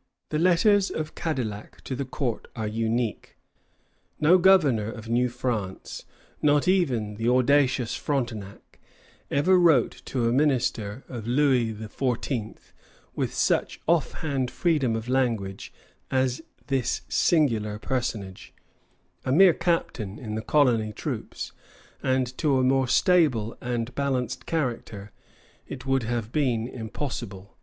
[0.30, 3.36] "The letters of Cadillac to the court are unique.
[4.18, 6.06] No governor of New France,
[6.40, 8.78] not even the audacious Frontenac,
[9.30, 12.56] ever wrote to a minister of Louis XIV.
[13.14, 15.70] with such off hand freedom of language
[16.10, 18.54] as this singular personage,
[19.26, 21.52] a mere captain in the colony troops;
[22.02, 25.12] and to a more stable and balanced character
[25.66, 27.54] it would have been impossible.